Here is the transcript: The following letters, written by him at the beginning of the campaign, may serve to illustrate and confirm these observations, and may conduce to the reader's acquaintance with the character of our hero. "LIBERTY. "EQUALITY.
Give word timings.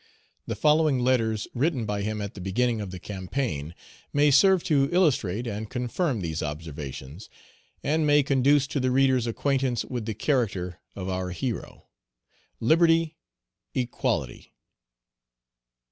The 0.47 0.55
following 0.55 0.97
letters, 0.97 1.47
written 1.53 1.85
by 1.85 2.01
him 2.01 2.23
at 2.23 2.33
the 2.33 2.41
beginning 2.41 2.81
of 2.81 2.89
the 2.89 2.97
campaign, 2.97 3.75
may 4.11 4.31
serve 4.31 4.63
to 4.63 4.89
illustrate 4.91 5.45
and 5.45 5.69
confirm 5.69 6.21
these 6.21 6.41
observations, 6.41 7.29
and 7.83 8.07
may 8.07 8.23
conduce 8.23 8.65
to 8.69 8.79
the 8.79 8.89
reader's 8.89 9.27
acquaintance 9.27 9.85
with 9.85 10.05
the 10.07 10.15
character 10.15 10.79
of 10.95 11.07
our 11.07 11.29
hero. 11.29 11.85
"LIBERTY. 12.59 13.15
"EQUALITY. 13.75 14.55